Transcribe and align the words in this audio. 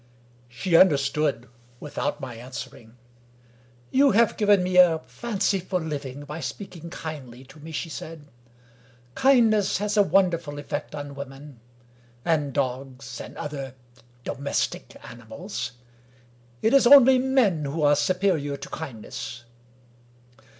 She 0.49 0.75
understood, 0.75 1.47
without 1.79 2.19
my 2.19 2.33
answering. 2.33 2.95
"You 3.91 4.09
have 4.13 4.35
given 4.35 4.63
me 4.63 4.77
a 4.77 4.97
fancy 5.05 5.59
for 5.59 5.79
living, 5.79 6.23
by 6.25 6.39
speaking 6.39 6.89
kindly 6.89 7.43
to 7.43 7.59
me," 7.59 7.71
she 7.71 7.87
said." 7.89 8.25
Kindness 9.13 9.77
has 9.77 9.97
a 9.97 10.01
wonderful 10.01 10.57
effect 10.57 10.95
on 10.95 11.13
women, 11.13 11.59
and 12.25 12.51
dogs, 12.51 13.21
and 13.21 13.37
other 13.37 13.75
domestic 14.23 14.97
animals. 15.03 15.73
It 16.63 16.73
is 16.73 16.87
only 16.87 17.19
men 17.19 17.65
who 17.65 17.83
are 17.83 17.95
superior 17.95 18.57
to 18.57 18.69
kindness. 18.69 19.43